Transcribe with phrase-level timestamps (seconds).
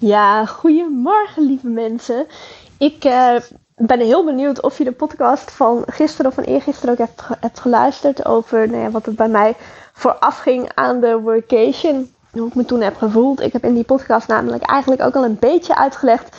[0.00, 2.26] Ja, goedemorgen lieve mensen.
[2.78, 3.34] Ik uh,
[3.76, 7.60] ben heel benieuwd of je de podcast van gisteren of van eergisteren ook hebt, hebt
[7.60, 9.56] geluisterd over nou ja, wat er bij mij
[9.92, 12.14] vooraf ging aan de workation.
[12.30, 13.40] Hoe ik me toen heb gevoeld.
[13.40, 16.36] Ik heb in die podcast namelijk eigenlijk ook al een beetje uitgelegd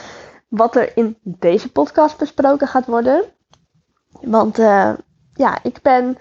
[0.48, 3.24] wat er in deze podcast besproken gaat worden.
[4.22, 4.94] Want uh,
[5.34, 6.18] ja, ik ben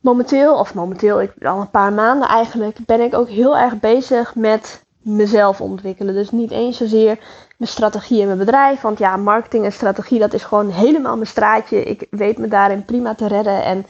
[0.00, 4.34] momenteel, of momenteel, ik al een paar maanden eigenlijk, ben ik ook heel erg bezig
[4.34, 6.14] met mezelf ontwikkelen.
[6.14, 7.18] Dus niet eens zozeer
[7.56, 8.80] mijn strategie in mijn bedrijf.
[8.80, 11.82] Want ja, marketing en strategie, dat is gewoon helemaal mijn straatje.
[11.82, 13.64] Ik weet me daarin prima te redden.
[13.64, 13.86] En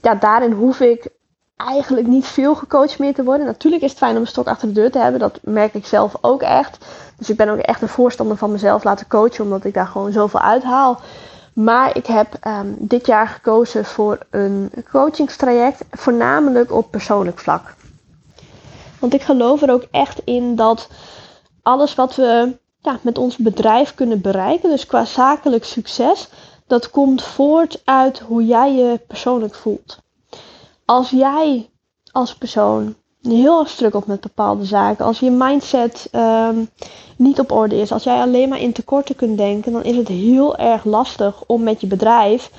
[0.00, 1.08] ja, daarin hoef ik
[1.56, 3.46] eigenlijk niet veel gecoacht meer te worden.
[3.46, 5.20] Natuurlijk is het fijn om een stok achter de deur te hebben.
[5.20, 6.84] Dat merk ik zelf ook echt.
[7.16, 9.44] Dus ik ben ook echt een voorstander van mezelf laten coachen.
[9.44, 11.00] Omdat ik daar gewoon zoveel uithaal.
[11.52, 15.84] Maar ik heb um, dit jaar gekozen voor een coachingstraject.
[15.90, 17.74] Voornamelijk op persoonlijk vlak.
[19.00, 20.88] Want ik geloof er ook echt in dat
[21.62, 26.28] alles wat we ja, met ons bedrijf kunnen bereiken, dus qua zakelijk succes,
[26.66, 29.98] dat komt voort uit hoe jij je persoonlijk voelt.
[30.84, 31.70] Als jij
[32.12, 36.70] als persoon heel erg struggelt met bepaalde zaken, als je mindset um,
[37.16, 40.08] niet op orde is, als jij alleen maar in tekorten kunt denken, dan is het
[40.08, 42.50] heel erg lastig om met je bedrijf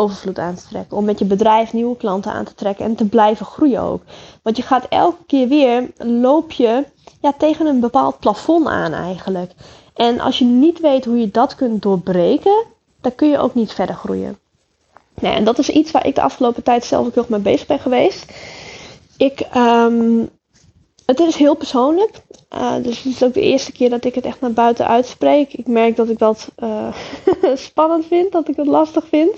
[0.00, 0.96] overvloed aan te trekken.
[0.96, 4.02] Om met je bedrijf nieuwe klanten aan te trekken en te blijven groeien ook.
[4.42, 6.84] Want je gaat elke keer weer, loop je
[7.20, 9.52] ja, tegen een bepaald plafond aan eigenlijk.
[9.94, 12.64] En als je niet weet hoe je dat kunt doorbreken,
[13.00, 14.38] dan kun je ook niet verder groeien.
[15.20, 17.66] Nee, en dat is iets waar ik de afgelopen tijd zelf ook heel mee bezig
[17.66, 18.32] ben geweest.
[19.16, 20.28] Ik, um,
[21.06, 22.10] het is heel persoonlijk.
[22.54, 25.52] Uh, dus het is ook de eerste keer dat ik het echt naar buiten uitspreek.
[25.52, 26.92] Ik merk dat ik dat uh,
[27.54, 29.32] spannend vind, dat ik het lastig vind.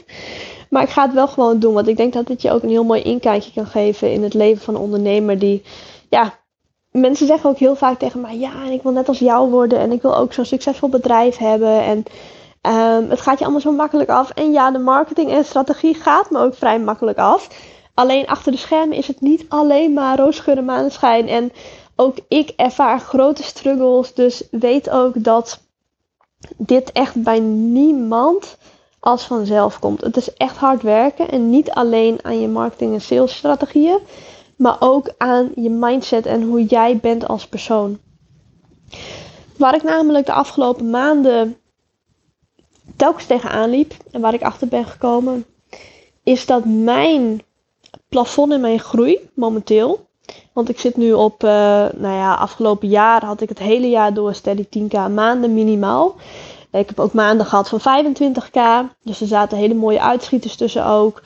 [0.70, 2.68] Maar ik ga het wel gewoon doen, want ik denk dat dit je ook een
[2.68, 5.62] heel mooi inkijkje kan geven in het leven van een ondernemer die,
[6.08, 6.38] ja,
[6.90, 9.78] mensen zeggen ook heel vaak tegen mij, ja, en ik wil net als jou worden
[9.78, 12.04] en ik wil ook zo'n succesvol bedrijf hebben en
[12.62, 14.30] um, het gaat je allemaal zo makkelijk af.
[14.30, 17.48] En ja, de marketing en strategie gaat me ook vrij makkelijk af.
[17.94, 21.52] Alleen achter de schermen is het niet alleen maar roosgeur maneschijn en
[22.02, 25.60] ook ik ervaar grote struggles, dus weet ook dat
[26.56, 28.56] dit echt bij niemand
[29.00, 30.00] als vanzelf komt.
[30.00, 33.98] Het is echt hard werken en niet alleen aan je marketing en sales strategieën,
[34.56, 37.98] maar ook aan je mindset en hoe jij bent als persoon.
[39.56, 41.56] Waar ik namelijk de afgelopen maanden
[42.96, 45.44] telkens tegenaan liep en waar ik achter ben gekomen,
[46.22, 47.42] is dat mijn
[48.08, 50.06] plafond in mijn groei momenteel.
[50.52, 51.50] Want ik zit nu op, uh,
[51.94, 56.14] nou ja, afgelopen jaar had ik het hele jaar door steady 10k maanden minimaal.
[56.70, 58.60] Ik heb ook maanden gehad van 25k.
[59.02, 61.22] Dus er zaten hele mooie uitschieters tussen ook.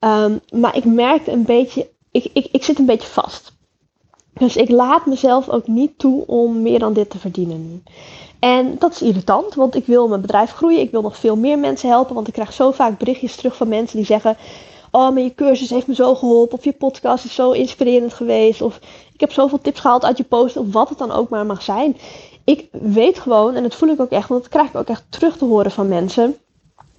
[0.00, 3.52] Um, maar ik merkte een beetje, ik, ik, ik zit een beetje vast.
[4.32, 7.84] Dus ik laat mezelf ook niet toe om meer dan dit te verdienen.
[8.38, 10.80] En dat is irritant, want ik wil mijn bedrijf groeien.
[10.80, 12.14] Ik wil nog veel meer mensen helpen.
[12.14, 14.36] Want ik krijg zo vaak berichtjes terug van mensen die zeggen:
[14.94, 16.58] Oh, maar je cursus heeft me zo geholpen.
[16.58, 18.62] Of je podcast is zo inspirerend geweest.
[18.62, 18.78] Of
[19.12, 20.56] ik heb zoveel tips gehaald uit je post.
[20.56, 21.96] Of wat het dan ook maar mag zijn
[22.44, 25.04] ik weet gewoon, en dat voel ik ook echt, want dat krijg ik ook echt
[25.08, 26.36] terug te horen van mensen,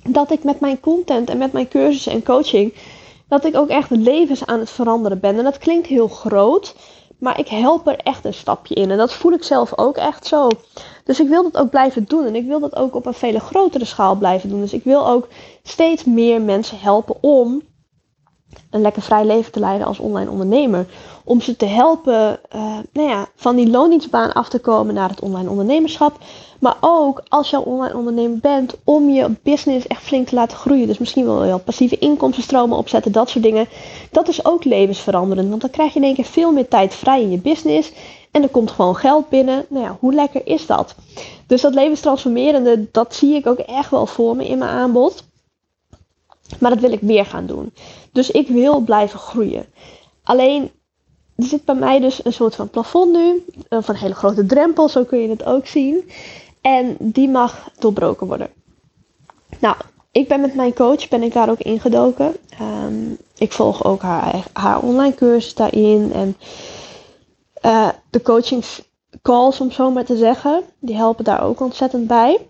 [0.09, 2.73] dat ik met mijn content en met mijn cursussen en coaching,
[3.27, 5.37] dat ik ook echt levens aan het veranderen ben.
[5.37, 6.75] En dat klinkt heel groot,
[7.19, 8.91] maar ik help er echt een stapje in.
[8.91, 10.49] En dat voel ik zelf ook echt zo.
[11.03, 12.25] Dus ik wil dat ook blijven doen.
[12.25, 14.61] En ik wil dat ook op een veel grotere schaal blijven doen.
[14.61, 15.27] Dus ik wil ook
[15.63, 17.61] steeds meer mensen helpen om
[18.69, 20.85] een lekker vrij leven te leiden als online ondernemer.
[21.23, 25.19] Om ze te helpen uh, nou ja, van die loondienstbaan af te komen naar het
[25.19, 26.17] online ondernemerschap.
[26.59, 30.87] Maar ook als je online ondernemer bent, om je business echt flink te laten groeien.
[30.87, 33.67] Dus misschien wil je al passieve inkomstenstromen opzetten, dat soort dingen.
[34.11, 37.21] Dat is ook levensveranderend, want dan krijg je in één keer veel meer tijd vrij
[37.21, 37.91] in je business.
[38.31, 39.65] En er komt gewoon geld binnen.
[39.69, 40.95] Nou ja, hoe lekker is dat?
[41.47, 45.23] Dus dat levenstransformerende, dat zie ik ook echt wel voor me in mijn aanbod.
[46.59, 47.73] Maar dat wil ik weer gaan doen.
[48.11, 49.65] Dus ik wil blijven groeien.
[50.23, 50.71] Alleen
[51.35, 53.45] er zit bij mij dus een soort van plafond nu.
[53.69, 56.09] Van een hele grote drempel, zo kun je het ook zien.
[56.61, 58.49] En die mag doorbroken worden.
[59.59, 59.75] Nou,
[60.11, 62.35] ik ben met mijn coach ben ik daar ook ingedoken.
[62.61, 66.13] Um, ik volg ook haar, haar online cursus daarin.
[66.13, 66.37] En
[67.65, 72.49] uh, de coachingscalls, om zo maar te zeggen, die helpen daar ook ontzettend bij.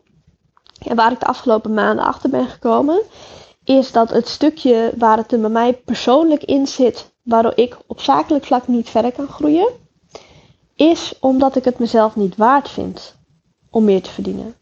[0.80, 3.02] En waar ik de afgelopen maanden achter ben gekomen,
[3.66, 8.02] is dat het stukje waar het er bij mij persoonlijk in zit, waardoor ik op
[8.02, 9.68] zakelijk vlak niet verder kan groeien,
[10.76, 13.16] is omdat ik het mezelf niet waard vind
[13.70, 14.56] om meer te verdienen.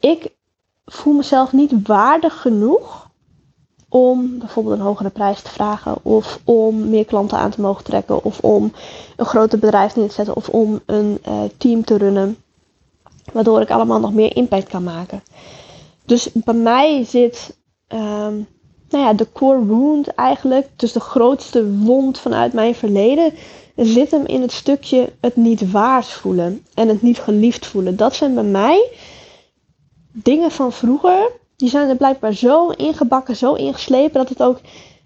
[0.00, 0.28] Ik
[0.84, 3.10] voel mezelf niet waardig genoeg
[3.88, 8.24] om bijvoorbeeld een hogere prijs te vragen, of om meer klanten aan te mogen trekken,
[8.24, 8.72] of om
[9.16, 12.36] een groter bedrijf neer te zetten, of om een uh, team te runnen.
[13.32, 15.22] Waardoor ik allemaal nog meer impact kan maken.
[16.04, 18.34] Dus bij mij zit ehm,
[18.88, 23.32] nou ja, de core wound eigenlijk, dus de grootste wond vanuit mijn verleden,
[23.76, 27.96] zit hem in het stukje het niet waard voelen en het niet geliefd voelen.
[27.96, 28.90] Dat zijn bij mij
[30.12, 34.60] dingen van vroeger, die zijn er blijkbaar zo ingebakken, zo ingeslepen, dat het ook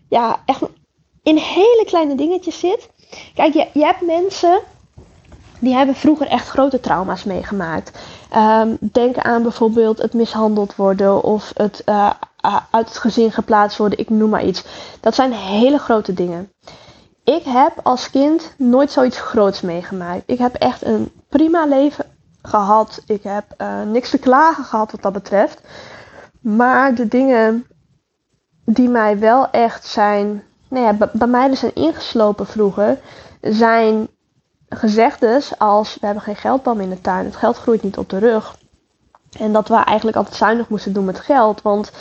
[0.09, 0.61] ja, echt
[1.23, 2.89] in hele kleine dingetjes zit.
[3.35, 4.61] Kijk, je, je hebt mensen
[5.61, 7.99] die hebben vroeger echt grote trauma's meegemaakt.
[8.37, 12.11] Um, denk aan bijvoorbeeld het mishandeld worden of het uh,
[12.71, 14.65] uit het gezin geplaatst worden, ik noem maar iets.
[15.01, 16.53] Dat zijn hele grote dingen.
[17.25, 20.23] Ik heb als kind nooit zoiets groots meegemaakt.
[20.27, 22.05] Ik heb echt een prima leven
[22.43, 23.03] gehad.
[23.07, 25.61] Ik heb uh, niks te klagen gehad wat dat betreft.
[26.41, 27.67] Maar de dingen
[28.65, 32.99] die mij wel echt zijn, nou ja, bij mij zijn ingeslopen vroeger,
[33.41, 34.09] zijn
[34.69, 38.19] gezegdes als we hebben geen geldbam in de tuin, het geld groeit niet op de
[38.19, 38.57] rug.
[39.39, 41.93] En dat we eigenlijk altijd zuinig moesten doen met geld, want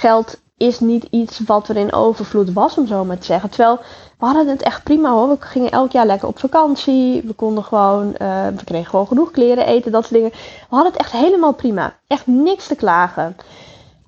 [0.00, 3.50] geld is niet iets wat er in overvloed was, om zo maar te zeggen.
[3.50, 3.78] Terwijl
[4.18, 5.28] we hadden het echt prima hoor.
[5.28, 7.22] We gingen elk jaar lekker op vakantie.
[7.22, 10.30] We konden gewoon, uh, we kregen gewoon genoeg kleren, eten, dat soort dingen.
[10.30, 11.96] We hadden het echt helemaal prima.
[12.06, 13.36] Echt niks te klagen.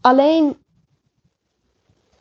[0.01, 0.57] Alleen,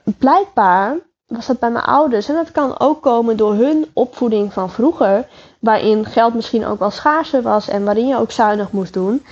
[0.03, 0.97] blijkbaar
[1.27, 2.29] was dat bij mijn ouders.
[2.29, 5.27] En dat kan ook komen door hun opvoeding van vroeger.
[5.59, 9.25] Waarin geld misschien ook wel schaarser was en waarin je ook zuinig moest doen.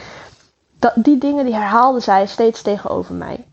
[0.80, 3.49] Dat, die dingen die herhaalden zij steeds tegenover mij.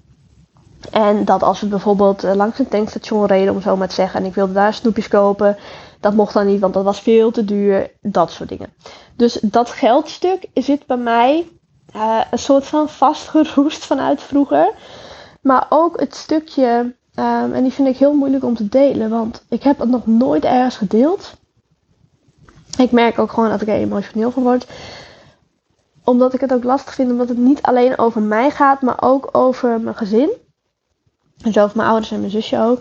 [0.91, 4.21] En dat als we bijvoorbeeld eh, langs een tankstation reden, om zo maar te zeggen,
[4.21, 5.57] en ik wilde daar snoepjes kopen,
[6.01, 8.73] dat mocht dan niet, want dat was veel te duur, dat soort dingen.
[9.17, 11.47] Dus dat geldstuk zit bij mij
[11.97, 14.73] uh, een soort van vastgeroest vanuit vroeger.
[15.41, 19.45] Maar ook het stukje, um, en die vind ik heel moeilijk om te delen, want
[19.49, 21.33] ik heb het nog nooit ergens gedeeld.
[22.79, 24.67] Ik merk ook gewoon dat ik er emotioneel van word.
[26.05, 29.29] Omdat ik het ook lastig vind, omdat het niet alleen over mij gaat, maar ook
[29.33, 30.31] over mijn gezin.
[31.53, 32.81] Zo mijn ouders en mijn zusje ook.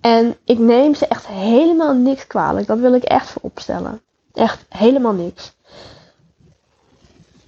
[0.00, 2.66] En ik neem ze echt helemaal niks kwalijk.
[2.66, 4.00] Dat wil ik echt voor opstellen.
[4.34, 5.52] Echt helemaal niks.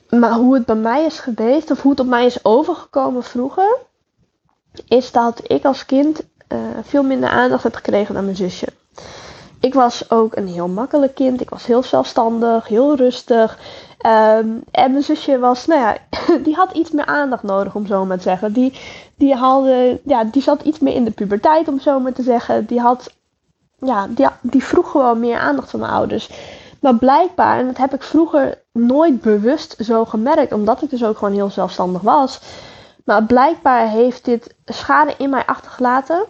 [0.08, 3.76] Maar hoe het bij mij is geweest, of hoe het op mij is overgekomen vroeger,
[4.88, 8.66] is dat ik als kind uh, veel minder aandacht heb gekregen dan mijn zusje.
[9.60, 11.40] Ik was ook een heel makkelijk kind.
[11.40, 13.58] Ik was heel zelfstandig, heel rustig.
[14.06, 15.96] Um, en mijn zusje was, nou ja,
[16.44, 18.52] die had iets meer aandacht nodig, om zo maar te zeggen.
[18.52, 18.72] Die,
[19.16, 19.36] die,
[20.04, 22.66] ja, die zat iets meer in de puberteit, om zo maar te zeggen.
[22.66, 23.14] Die, had,
[23.78, 26.30] ja, die, die vroeg gewoon meer aandacht van mijn ouders.
[26.80, 31.18] Maar blijkbaar, en dat heb ik vroeger nooit bewust zo gemerkt, omdat ik dus ook
[31.18, 32.40] gewoon heel zelfstandig was.
[33.04, 36.24] Maar blijkbaar heeft dit schade in mij achtergelaten.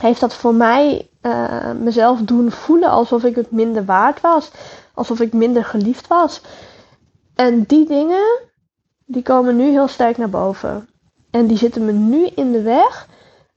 [0.00, 4.50] Heeft dat voor mij uh, mezelf doen voelen alsof ik het minder waard was.
[4.94, 6.40] Alsof ik minder geliefd was.
[7.46, 8.38] En die dingen,
[9.04, 10.88] die komen nu heel sterk naar boven.
[11.30, 13.08] En die zitten me nu in de weg,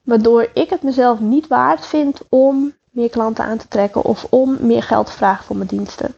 [0.03, 4.57] waardoor ik het mezelf niet waard vind om meer klanten aan te trekken of om
[4.59, 6.15] meer geld te vragen voor mijn diensten.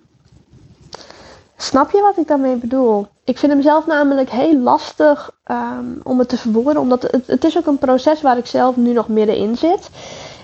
[1.58, 3.08] Snap je wat ik daarmee bedoel?
[3.24, 7.44] Ik vind hem zelf namelijk heel lastig um, om het te verwoorden, omdat het, het
[7.44, 9.90] is ook een proces waar ik zelf nu nog middenin zit.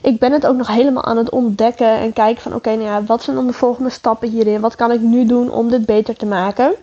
[0.01, 3.03] Ik ben het ook nog helemaal aan het ontdekken en kijken van oké, nou ja,
[3.03, 4.61] wat zijn dan de volgende stappen hierin?
[4.61, 6.75] Wat kan ik nu doen om dit beter te maken?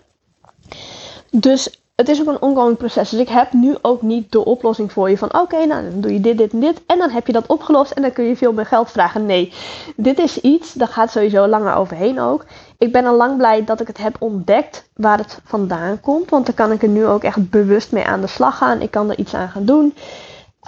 [1.31, 3.09] Dus het is ook een ongoing proces.
[3.09, 6.13] Dus ik heb nu ook niet de oplossing voor je van oké, nou dan doe
[6.13, 6.81] je dit, dit en dit.
[6.85, 9.25] En dan heb je dat opgelost en dan kun je veel meer geld vragen.
[9.25, 9.53] Nee,
[9.95, 12.45] dit is iets, daar gaat sowieso langer overheen ook.
[12.77, 16.29] Ik ben al lang blij dat ik het heb ontdekt waar het vandaan komt.
[16.29, 18.81] Want dan kan ik er nu ook echt bewust mee aan de slag gaan.
[18.81, 19.93] Ik kan er iets aan gaan doen.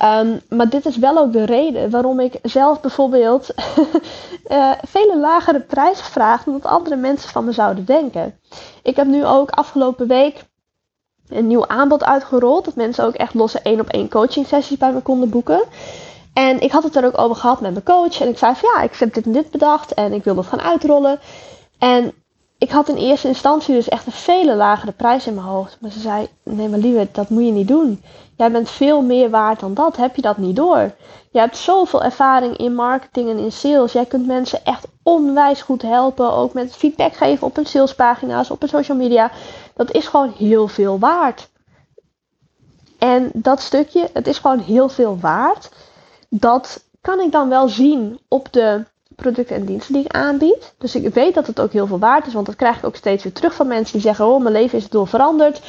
[0.03, 3.53] Um, maar dit is wel ook de reden waarom ik zelf bijvoorbeeld
[4.47, 8.39] uh, vele lagere prijzen vraag dan dat andere mensen van me zouden denken.
[8.83, 10.43] Ik heb nu ook afgelopen week
[11.31, 12.65] een nieuw aanbod uitgerold.
[12.65, 15.63] Dat mensen ook echt losse één op één coaching sessies bij me konden boeken.
[16.33, 18.21] En ik had het er ook over gehad met mijn coach.
[18.21, 20.45] En ik zei van ja, ik heb dit en dit bedacht en ik wil dat
[20.45, 21.19] gaan uitrollen.
[21.77, 22.13] En
[22.57, 25.77] ik had in eerste instantie dus echt een vele lagere prijs in mijn hoofd.
[25.79, 28.01] Maar ze zei, nee maar lieve, dat moet je niet doen.
[28.41, 29.97] Jij bent veel meer waard dan dat.
[29.97, 30.91] Heb je dat niet door?
[31.31, 33.91] Je hebt zoveel ervaring in marketing en in sales.
[33.91, 36.33] Jij kunt mensen echt onwijs goed helpen.
[36.33, 39.31] Ook met feedback geven op hun salespagina's, op hun social media.
[39.73, 41.49] Dat is gewoon heel veel waard.
[42.99, 45.69] En dat stukje, het is gewoon heel veel waard.
[46.29, 48.83] Dat kan ik dan wel zien op de
[49.15, 50.73] producten en diensten die ik aanbied.
[50.77, 52.95] Dus ik weet dat het ook heel veel waard is, want dat krijg ik ook
[52.95, 55.61] steeds weer terug van mensen die zeggen: Oh, mijn leven is door veranderd.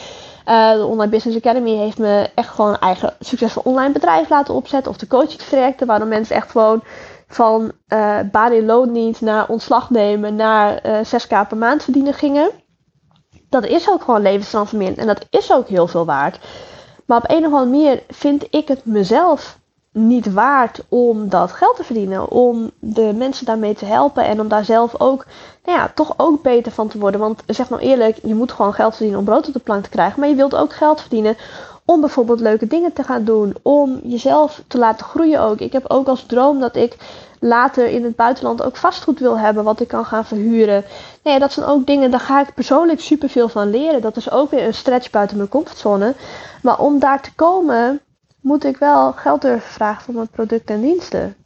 [0.48, 4.54] Uh, de Online Business Academy heeft me echt gewoon een eigen succesvol online bedrijf laten
[4.54, 4.90] opzetten.
[4.90, 6.82] Of de coachingstrajecten, waardoor mensen echt gewoon
[7.26, 12.50] van uh, baan in loondienst naar ontslag nemen naar uh, 6k per maand verdienen gingen.
[13.48, 16.38] dat is ook gewoon levenstransformerend en dat is ook heel veel waard.
[17.06, 19.58] Maar op een of andere manier vind ik het mezelf
[19.92, 22.30] niet waard om dat geld te verdienen.
[22.30, 25.26] Om de mensen daarmee te helpen en om daar zelf ook,
[25.64, 27.20] nou ja, toch ook beter van te worden.
[27.20, 29.90] Want zeg nou eerlijk, je moet gewoon geld verdienen om brood op de plank te
[29.90, 30.20] krijgen.
[30.20, 31.36] Maar je wilt ook geld verdienen
[31.84, 33.54] om bijvoorbeeld leuke dingen te gaan doen.
[33.62, 35.58] Om jezelf te laten groeien ook.
[35.58, 36.96] Ik heb ook als droom dat ik
[37.40, 39.64] later in het buitenland ook vastgoed wil hebben.
[39.64, 40.84] Wat ik kan gaan verhuren.
[41.22, 44.00] Nee, dat zijn ook dingen, daar ga ik persoonlijk superveel van leren.
[44.00, 46.14] Dat is ook weer een stretch buiten mijn comfortzone.
[46.62, 48.00] Maar om daar te komen,
[48.42, 51.36] moet ik wel geld durven vragen voor mijn producten en diensten.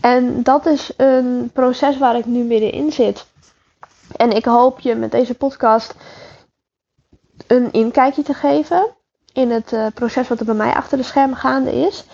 [0.00, 3.26] En dat is een proces waar ik nu middenin zit.
[4.16, 5.94] En ik hoop je met deze podcast
[7.46, 8.86] een inkijkje te geven
[9.32, 12.04] in het uh, proces wat er bij mij achter de schermen gaande is.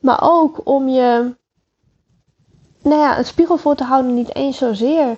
[0.00, 1.34] Maar ook om je
[2.82, 5.16] nou ja, een spiegel voor te houden, niet eens zozeer.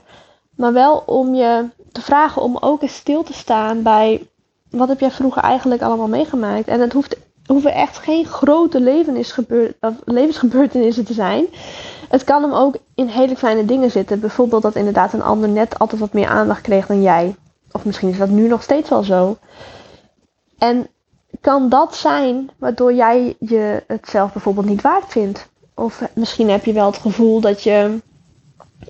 [0.57, 4.27] Maar wel om je te vragen om ook eens stil te staan bij
[4.71, 6.69] wat heb jij vroeger eigenlijk allemaal meegemaakt.
[6.69, 8.81] En het hoeft, hoeven echt geen grote
[10.05, 11.47] levensgebeurtenissen te zijn.
[12.09, 14.21] Het kan hem ook in hele kleine dingen zitten.
[14.21, 17.35] Bijvoorbeeld dat inderdaad een ander net altijd wat meer aandacht kreeg dan jij.
[17.73, 19.37] Of misschien is dat nu nog steeds wel zo.
[20.59, 20.87] En
[21.41, 25.49] kan dat zijn waardoor jij je het zelf bijvoorbeeld niet waard vindt?
[25.75, 27.99] Of misschien heb je wel het gevoel dat je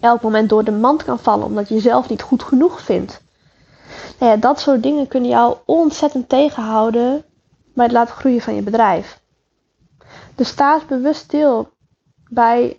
[0.01, 3.23] elk moment door de mand kan vallen omdat je jezelf niet goed genoeg vindt.
[4.19, 7.25] Nou ja, dat soort dingen kunnen jou ontzettend tegenhouden
[7.75, 9.21] bij het laten groeien van je bedrijf.
[10.35, 11.69] Dus sta bewust stil
[12.29, 12.77] bij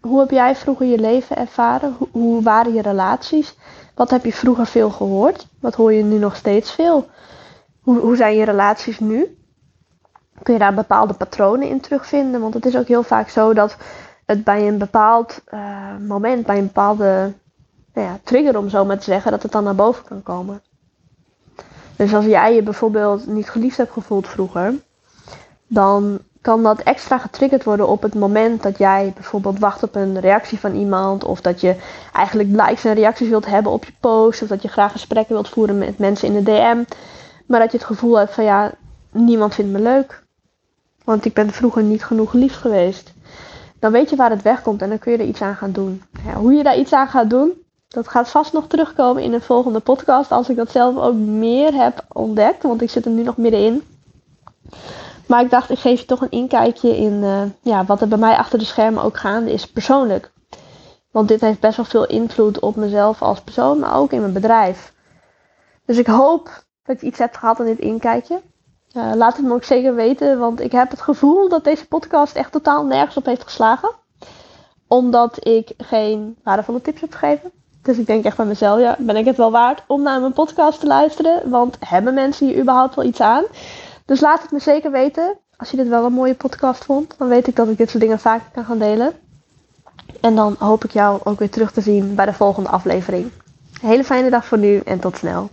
[0.00, 1.96] hoe heb jij vroeger je leven ervaren?
[2.10, 3.56] Hoe, waren je relaties?
[3.94, 5.48] Wat heb je vroeger veel gehoord?
[5.60, 7.08] Wat hoor je nu nog steeds veel?
[7.80, 9.38] Hoe, hoe zijn je relaties nu?
[10.42, 12.40] Kun je daar bepaalde patronen in terugvinden?
[12.40, 13.76] Want het is ook heel vaak zo dat
[14.26, 17.32] het bij een bepaald uh, moment, bij een bepaalde
[17.92, 20.62] nou trigger om zo maar te zeggen, dat het dan naar boven kan komen.
[21.96, 24.74] Dus als jij je bijvoorbeeld niet geliefd hebt gevoeld vroeger,
[25.66, 30.20] dan kan dat extra getriggerd worden op het moment dat jij bijvoorbeeld wacht op een
[30.20, 31.24] reactie van iemand.
[31.24, 31.76] Of dat je
[32.12, 34.42] eigenlijk likes en reacties wilt hebben op je post.
[34.42, 36.84] Of dat je graag gesprekken wilt voeren met mensen in de DM.
[37.46, 38.72] Maar dat je het gevoel hebt van ja,
[39.10, 40.22] niemand vindt me leuk.
[41.04, 43.12] Want ik ben vroeger niet genoeg lief geweest.
[43.78, 46.02] Dan weet je waar het wegkomt en dan kun je er iets aan gaan doen.
[46.34, 47.63] Hoe je daar iets aan gaat doen,
[47.94, 50.30] dat gaat vast nog terugkomen in een volgende podcast.
[50.30, 52.62] Als ik dat zelf ook meer heb ontdekt.
[52.62, 53.82] Want ik zit er nu nog middenin.
[55.26, 58.18] Maar ik dacht, ik geef je toch een inkijkje in uh, ja, wat er bij
[58.18, 60.32] mij achter de schermen ook gaande is persoonlijk.
[61.10, 64.32] Want dit heeft best wel veel invloed op mezelf als persoon, maar ook in mijn
[64.32, 64.92] bedrijf.
[65.84, 68.40] Dus ik hoop dat je iets hebt gehad aan dit inkijkje.
[68.96, 72.36] Uh, laat het me ook zeker weten, want ik heb het gevoel dat deze podcast
[72.36, 73.90] echt totaal nergens op heeft geslagen.
[74.86, 77.50] Omdat ik geen waardevolle tips heb gegeven.
[77.84, 80.32] Dus ik denk echt bij mezelf, ja, ben ik het wel waard om naar mijn
[80.32, 81.50] podcast te luisteren?
[81.50, 83.44] Want hebben mensen hier überhaupt wel iets aan?
[84.04, 85.36] Dus laat het me zeker weten.
[85.56, 88.02] Als je dit wel een mooie podcast vond, dan weet ik dat ik dit soort
[88.02, 89.12] dingen vaker kan gaan delen.
[90.20, 93.30] En dan hoop ik jou ook weer terug te zien bij de volgende aflevering.
[93.80, 95.50] Hele fijne dag voor nu en tot snel.